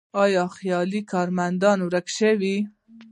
[0.23, 2.57] آیا خیالي کارمندان ورک شوي؟